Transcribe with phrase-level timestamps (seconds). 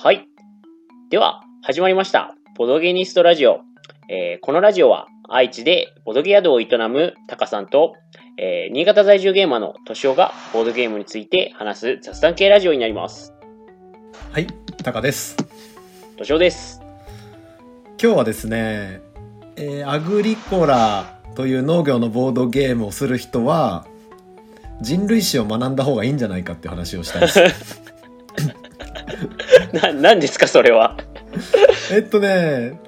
[0.00, 0.28] はい。
[1.10, 2.36] では、始まりました。
[2.56, 3.62] ボドゲニストラジオ。
[4.08, 7.94] えーこのラジオは、愛知でボドゲ宿を営むタカさんと、
[8.36, 13.32] えー新潟在住ゲーマーのトシオがボードゲームについて話す雑談系ラジオになります。
[14.30, 14.46] はい、
[14.84, 15.36] タカです。
[16.16, 16.80] トシオです。
[18.00, 19.00] 今日はですね、
[19.56, 23.84] えーアグリコラという農業のボードゲームをする人は、
[24.80, 27.82] 人類史を学んだ方がいいんじゃないかって話をしたいです。
[29.72, 30.96] な、何ですか、それは？
[31.92, 32.78] えっとね、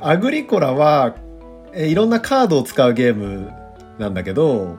[0.00, 1.14] アグリコラは、
[1.72, 3.50] えーいろんなカードを使うゲーム
[3.98, 4.78] なんだけど、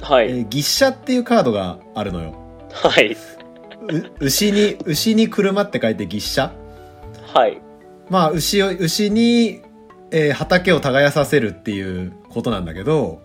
[0.00, 0.26] はい。
[0.30, 2.34] えー、牛車っていうカードがあるのよ。
[2.72, 3.12] はい。
[3.12, 3.16] う
[4.18, 6.52] 牛に、牛に車って書いて牛車
[7.32, 7.60] はい。
[8.10, 9.62] まあ、牛を、牛に、
[10.10, 13.22] えー畑を耕させるっていうことなんだけど、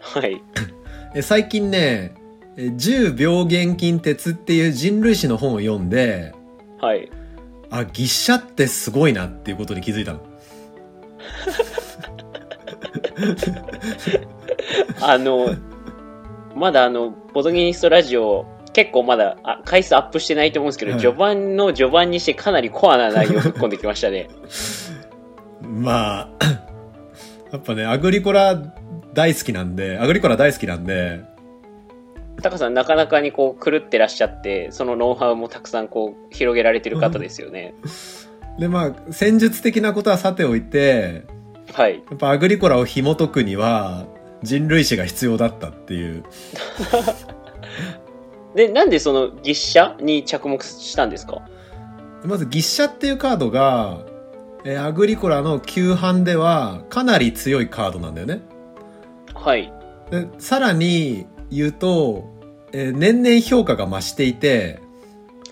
[0.00, 0.40] はい。
[1.14, 2.14] え最近ね
[2.56, 6.34] 「え10病原菌鉄」っていう人類史の本を読んで
[6.80, 7.10] はい。
[7.70, 10.20] あ牛舎ってすごいなっていうことに気づいたの
[15.00, 15.54] あの、
[16.54, 24.28] まだあの、ボドゲニストラジオ、結構まだあ回数アップしてないと思うんですけど、はい序盤の序盤にしてかなりコアな内容をぶっ込んできましたね。
[25.60, 26.28] まあ
[27.50, 28.56] やっぱねアグリコラ
[29.14, 31.22] 大好きなんでアグリコラ大好きなんで
[32.42, 37.74] タカさんなかなかにこう狂ってらっしゃって、そのノウハウもたくさんこう広げられてる方ですよね。
[38.58, 41.24] でまあ戦術的なことはさておいて
[41.72, 42.02] はい。
[42.10, 44.06] やっぱアグリコラを紐解くには
[44.42, 46.24] 人類史が必要だったっていう
[48.54, 51.42] で、なんでその実写に着目したんですか？
[52.24, 53.98] まずギッシャっていうカードが、
[54.64, 58.40] えーアグリコラの旧版ではかなり強いカードなんだよね。
[59.34, 59.72] はい。
[60.10, 62.24] でさらに言うと、
[62.72, 64.80] えー年々評価が増していて、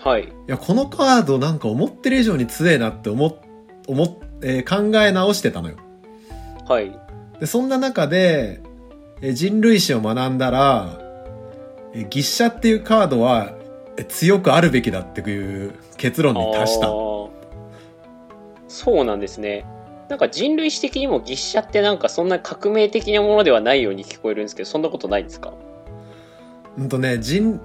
[0.03, 0.23] はい。
[0.25, 3.35] いや、このカードなんか思ってる以上に強えなって思っ、
[3.87, 4.09] 思っ、
[4.43, 5.77] えー考え直してたのよ。
[6.67, 6.91] はい。
[7.39, 8.61] で、そんな中で、
[9.21, 10.99] えー人類史を学んだら、
[11.93, 13.53] えーギッシャっていうカードは
[13.97, 16.89] えー強くあるべきだっていう結論に達したあ。
[16.91, 17.29] ー
[18.67, 19.65] そうなんですね。
[20.09, 25.53] なんか人類史的にも実写ってなんかそんな革命的なものではないように聞こえるんですけど、そんなことないですか？
[26.77, 27.59] うんとね、人、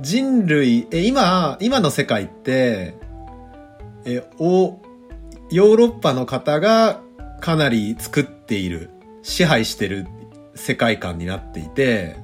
[0.00, 2.94] 人類、え、今、今の世界って、
[4.04, 4.78] え、お、
[5.50, 7.00] ヨーロッパの方が
[7.40, 8.90] かなり作っている、
[9.22, 10.06] 支配してる
[10.54, 12.16] 世界観になっていて、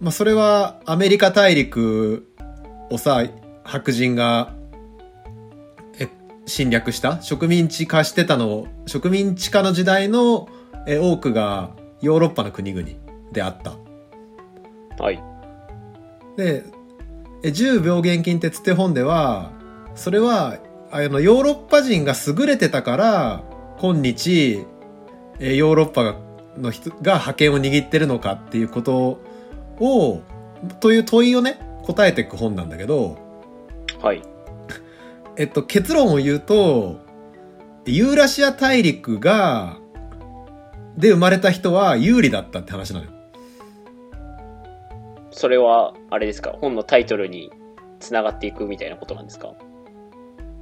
[0.00, 2.26] まあそれはアメリカ大陸
[2.90, 3.22] をさ、
[3.62, 4.54] 白人が、
[5.98, 6.08] え、
[6.46, 10.48] 侵略した植民地化してたの、植民地化の時代の
[10.86, 12.88] え多くがヨーロッパの国々
[13.32, 13.74] であった。
[15.00, 15.22] はい。
[16.36, 16.64] で、
[17.42, 19.52] え10病原菌鉄って本では、
[19.94, 20.58] それは、
[20.90, 23.42] あの、ヨーロッパ人が優れてたから、
[23.80, 24.64] 今日、
[25.38, 26.16] えヨーロッパが
[26.58, 29.18] の人が覇権を握ってるのかっていうこと
[29.78, 30.22] を、
[30.80, 33.18] という問いをね、答えていく本なんだけど、
[34.02, 34.22] はい。
[35.36, 37.00] えっと、結論を言うと、
[37.86, 39.78] ユーラシア大陸が、
[40.96, 43.12] で生まれた人は有利だったって話なのよ。
[45.40, 46.54] それは、あれですか？
[46.60, 47.50] 本のタイトルに
[47.98, 49.54] つながっていくみたいなことなんですか？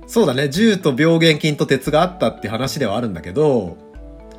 [0.06, 3.76] そうだね、銃と病原菌と鉄があったって話ではあるんだけど、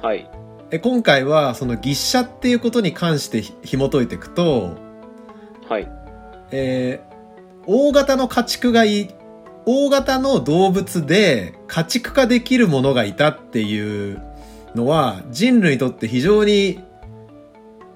[0.02, 0.32] はい。
[0.72, 4.78] え今回はその牛車っていうことに関してひ紐解いていくと、
[5.68, 5.92] はい。
[6.52, 7.10] えー
[7.68, 9.14] 大型の家畜がい、
[9.66, 14.22] 大型の動物で家畜化できるものがいたっていう
[14.74, 16.80] のは人類にとって非常に、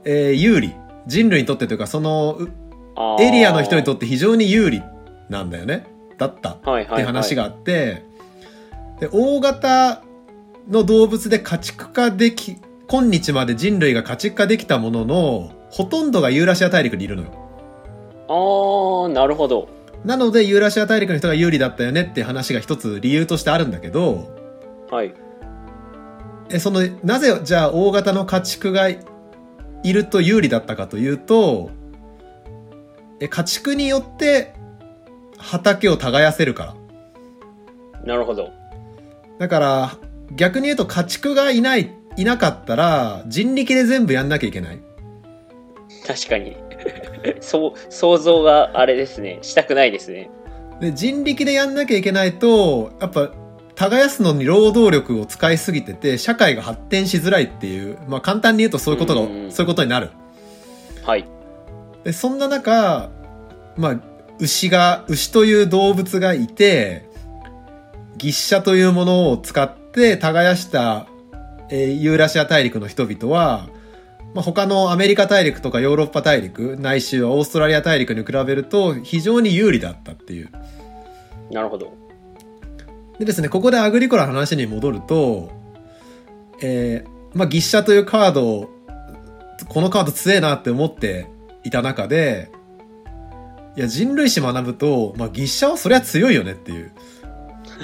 [0.03, 0.75] えー有利。
[1.07, 2.37] 人類にとってというかその
[3.19, 4.81] エリアの人にとって非常に有利
[5.29, 5.87] なんだよね。
[6.17, 6.57] だった。
[6.63, 6.93] はいはい、はい。
[6.93, 8.03] って話があって、
[8.99, 10.03] で大型
[10.69, 17.29] の動物で家畜化でき今日まで人類が家畜化できたもののほとんどがユーラシア大陸にいるのよ
[18.27, 19.67] あー、なるほど。
[20.05, 24.29] なのでユーラシア大陸の人が有利だったよねって話が一つ理由としてあるんだけど
[24.91, 25.13] はい。
[26.49, 28.89] えそのなぜじゃあ大型の家畜が
[29.83, 31.69] いると有利だったかというと
[33.19, 34.53] え家畜によって
[35.37, 36.75] 畑を耕せるから
[38.05, 38.51] なるほど。
[39.39, 39.97] だから、
[40.35, 44.79] 逆に言うと家畜がいない、いなかったら、人力で全部やんなきゃいけない。
[46.05, 46.57] 確かに。
[47.39, 49.39] そう、想像があれですね。
[49.41, 50.29] したくないですね。
[50.81, 53.31] で、人力でやんなきゃいけないと、やっぱ、
[53.75, 60.11] 耕すのに労働力を使いすぎてて、社会が発展しづらいっていう、まあ簡単に言うとそういうことが、うんそういうことになる。
[61.03, 61.27] はい。
[62.03, 63.09] で、そんな中、
[63.77, 63.99] まあ、
[64.39, 67.09] 牛が、牛という動物がいて、
[68.17, 71.07] 牛車というものを使って耕した、
[71.69, 73.69] えーユーラシア大陸の人々は、
[74.33, 80.49] まあ、他のアメリカ大陸とかヨーロッパ大陸、ないしはオーストラリア大陸に比べると非常に有利だったっていう。
[81.51, 82.02] なるほど。
[83.19, 85.51] でですね、ここでアグリコラの話に戻ると、
[86.61, 88.69] えー、まあ、ギッシャというカードを、
[89.69, 91.27] このカード強えなって思って
[91.63, 92.51] いた中で、
[93.75, 96.91] いや、人類史学ぶと、まあ、ギッシャはそりゃ強いよねっていう。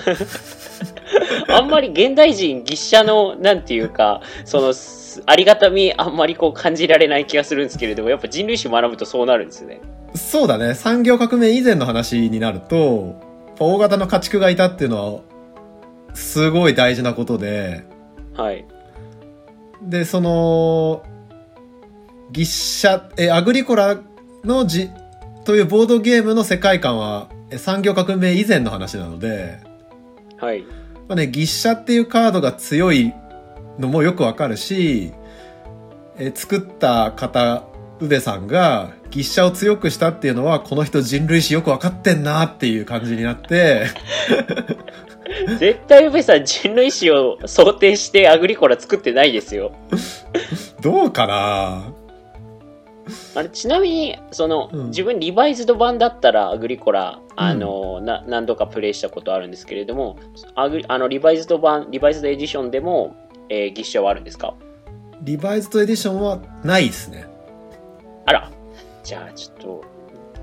[1.49, 9.81] あんまり現代人、ギッシャの、なんていうか、その、すありがたみ、あんまりこう感じられない気がするんですけれども、やっぱ人類史学ぶとそうなるんですよね。
[10.15, 13.28] そうだね、産業革命以前の話になると、
[13.59, 15.21] 大型の家畜がいたっていうのは、
[16.13, 17.83] すごい大事なことで、
[18.35, 18.65] はい。
[19.81, 21.03] で、その、
[22.31, 23.99] ギッシャ、え、アグリコラ
[24.43, 24.89] のじ、
[25.45, 29.59] というボードゲームの世界観は、え産業革命以前の話なので、
[30.37, 30.63] はい。
[31.07, 33.13] まあね、ギッシャっていうカードが強い
[33.79, 35.11] のもよくわかるし、
[36.17, 37.63] え作った方、
[38.01, 43.87] 宇部さんがギッシャを強くしたっていうのは、この人人類史よくわかってんなっていう感じになって、
[45.59, 49.71] 絶対、ウベさん、人類史を想定してアグリコラ作ってないですよ。
[50.81, 51.93] どうかな？
[53.35, 54.85] あれちなみに、その、うん。
[54.87, 60.17] 自分リバイズド版だったらアグリコラ、あの、な何度かプレイしたことあるんですけれども、
[60.55, 63.15] アグリあのリバイズド版、リバイズドエディションでも、
[63.49, 64.53] えー、ギッシャはあるんですか？
[65.21, 67.25] リバイズドエディションはないですね。
[68.25, 68.51] あら、
[69.03, 69.83] じゃあちょっと、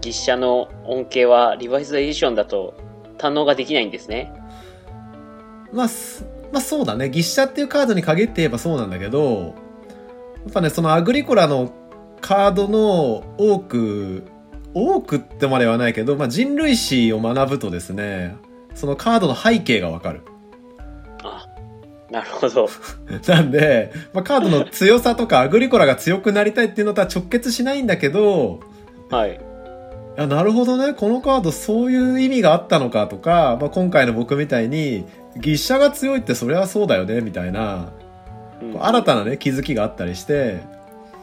[0.01, 2.75] ギッシャの恩恵はリバイズドエディションだと
[3.19, 4.33] 堪能ができないんですね。
[5.73, 5.89] まあ、
[6.53, 7.11] まあそうだね。
[7.11, 9.55] ギッシャっていうカードに限って言えばそうなんだけど、
[10.45, 11.73] やっぱね、そのアグリコラの
[12.21, 14.25] カードの多く、
[14.75, 18.37] 多くってまではないけど、まあ人類史を学ぶとですね、
[18.75, 20.23] そのカードの背景がわかる。
[22.11, 22.69] あ、なるほど。
[23.27, 28.61] なんで、まあ、カードの強さとかアグリコラが強くなりたいっていうのとは直結しないんだけど、
[29.11, 29.33] はい。
[29.33, 35.05] いやなるほどね、このカードそういう意味があったのかとか、まあ、今回の僕みたいに、
[35.37, 37.93] ギッシャが強いってそれはそうだよね、みたいな、
[38.63, 40.61] うん新たなね、気づきがあったりして、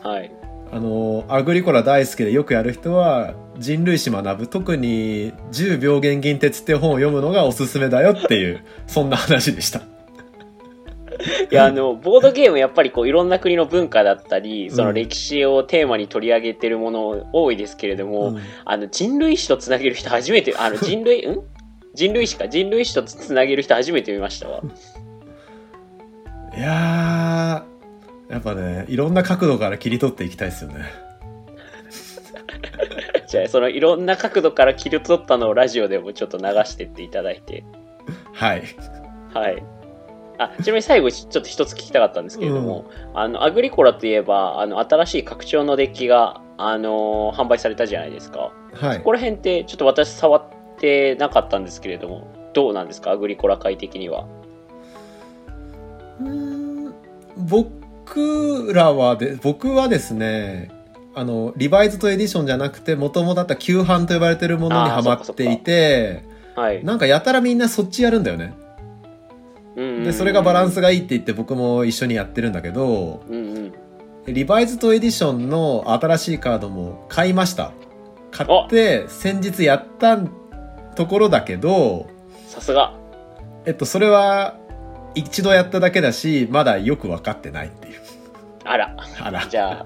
[0.04, 0.32] はい。
[0.72, 9.82] あの、アグリコラ大好きでよくやる人は、人類史学ぶ、特に10病原銀鉄って本を読むのがおすすめだよっていう、そんな話でした。
[11.54, 21.42] いや、あの、ボードゲームやっぱりこういろんな国の文化だったり、そのうん歴史をテーマに取り上げてるもの多いですけれども、うんあの、人類史とつなげる人初めて、あの、 人類、ん？
[21.94, 24.62] 人類史か人類史とつなげる人初めて見ましたわ。
[26.58, 30.86] いやー、やっぱね、いろんな角度から切り取っていきたいですよね。
[33.30, 37.64] じゃあ、そのいろんな角度から切り取ったのをラジオでもちょっと流してっていただいて。
[38.34, 38.64] はい。
[39.36, 39.64] はい。
[40.38, 48.52] あ、ちなみに最後ちょっと一つ聞きたかったんですけれども、あの、アグリコラといえば、あの、新しい拡張のデッキが、あのー販売されたじゃないですか。
[48.74, 49.06] はいこ。
[49.06, 50.44] こら辺って、ちょっと私触っ
[50.78, 53.12] てなかったんですけれども、どうなんですか？
[53.12, 54.26] アグリコラ界的には。
[56.20, 56.30] うー
[56.90, 56.94] ん
[57.38, 60.70] 僕らはで、僕はですね、
[61.16, 66.24] あの、リバイズとエディションじゃなくて、元々だった旧版と呼ばれてるものにハマっていて、
[66.56, 66.84] はい。
[66.84, 68.54] なんかやたらみんなそっちやるんだよね。
[69.76, 73.74] うんで、それがバランスがいいって言って僕も一緒にやってるんだけど、うん
[74.26, 74.34] うん。
[74.34, 77.72] リバイズとエディションの新しいカードも買いました。
[78.32, 80.18] 買って、先日やった
[80.96, 82.08] ところだけど、
[82.48, 82.94] さすが。
[83.66, 84.58] えっと、それは、
[85.16, 88.02] 一度やっただけだし、まだよく分かってないっていう。
[88.64, 88.96] あら。
[89.20, 89.46] あら。
[89.48, 89.86] じゃ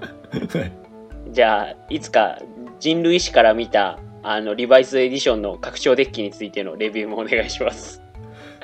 [1.30, 2.38] じゃあ、いつか
[2.80, 8.02] 人類史から見た、あの、リバイスエディションの拡張デッキについてのレビューもお願いします。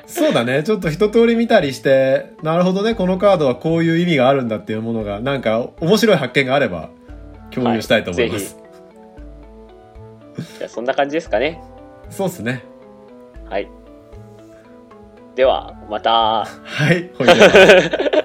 [0.07, 0.63] そうだね。
[0.63, 6.89] ちょっと一通り見たりして、なるほどね、このカードはこういう意味があるんだっていうものが、なんか面白い発見があれば、
[7.51, 8.57] 共有したいと思います。
[10.57, 11.61] じゃあ、そんな感じですかね。
[12.09, 12.63] そうっすね。
[13.49, 13.67] はい。
[15.35, 16.45] では、また。
[16.45, 17.09] はい。
[17.17, 18.24] ほいでは